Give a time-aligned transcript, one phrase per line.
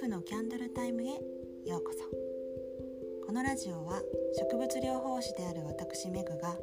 [0.00, 1.06] 婦のキャンドルタイムへ
[1.66, 2.04] ようこそ
[3.26, 4.00] このラジオは
[4.38, 6.56] 植物療法士である私メグが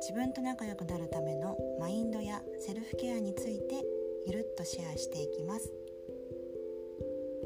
[0.00, 3.84] 自分と仲良くなるためのマインドやセルフケアについて
[4.26, 5.72] ゆるっとシェアしていきます。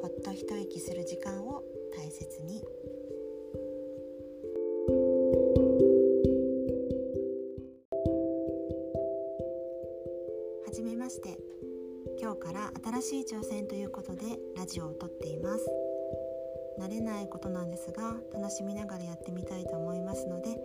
[0.01, 1.63] ほっと一息する時間を
[1.95, 2.65] 大切に。
[10.65, 11.68] はじめまして。
[12.20, 15.66] 今日から新しい挑戦ということでラジオを撮っています。
[16.79, 20.57] 慣れないことなんですが楽しみながらやってみたいと思いますので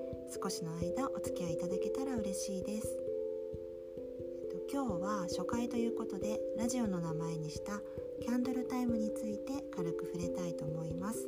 [0.41, 2.97] 少しの間お付き合いいただけたら嬉しいです、
[3.97, 7.81] えっと、今日は初回ということでラジオの名前にした
[8.21, 11.27] キャンドルタイムについて軽く触れたいと思います。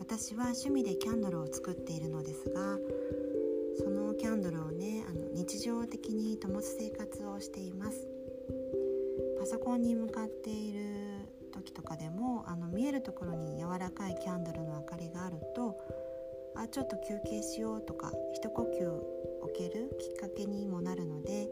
[0.00, 2.78] 私は趣味でキャンドルを作っているのですが
[4.18, 8.06] キャンドルをねあの日常的に灯す生活をしています。
[9.38, 10.80] パソコンに向かっている
[11.52, 15.78] 時とかでもあの見えるところに柔らかいキャンドルの明かりがあると
[16.56, 18.90] あちょっと休憩しようとか一呼吸
[19.42, 21.48] 置けるきっかけにもなるので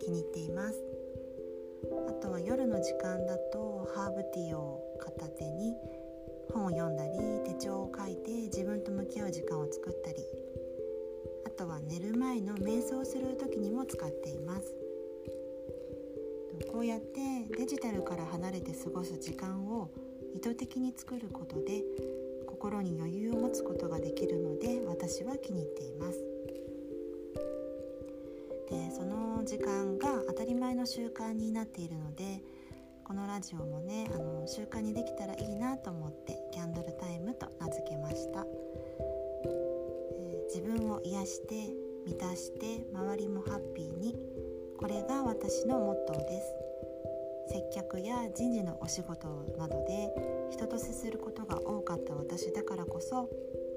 [0.00, 0.82] 気に入っています。
[2.08, 5.74] あとは夜の時間だとハーブティーを片手に
[6.52, 10.24] 本を読んだり手帳を書いて自分と向き合う時間を作ったり
[11.56, 14.74] とは寝る前の瞑想する時にも使っています。
[16.70, 19.90] こうやってデジタルから離れて過ごす時間を
[20.34, 21.82] 意図的に作ることで
[22.46, 26.18] 心に余裕を持つことができるので私は気に入っています。
[28.70, 32.42] でその時間が当たり前の習慣になっているので
[33.04, 38.44] このラジオもねあの習慣にできたらいいなと思ってキャンドルタイムと名付けました、
[40.56, 41.68] 自分を癒して
[42.06, 44.16] 満たして周りもハッピーに。
[44.78, 47.52] これが私のモットーです。
[47.52, 50.08] 接客や人事のお仕事などで
[50.50, 53.28] 人と接することが多かった私だからこそ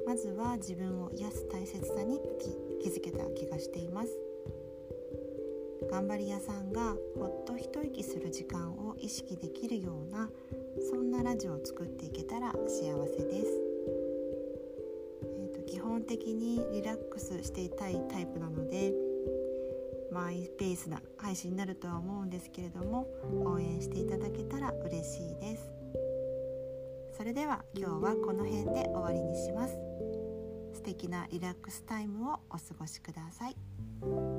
[0.07, 2.17] まずは自分を癒す大切さに
[2.81, 4.17] 気づけた気がしています。
[5.91, 10.29] 頑張り屋さんがほっと一息する時間を意識できるような
[10.89, 13.68] そんなラジオを作っていけたら幸せです、
[15.99, 18.93] 本的にリラックスしていたいタイプなので
[20.11, 23.05] マイペースな配信になるとは思うんですけれども
[23.45, 25.69] 応援していただけたら嬉しいです
[27.17, 29.75] それでは今日はこの辺で終わりにします
[30.73, 34.38] 素敵なリラックスタイムをお過ごしください。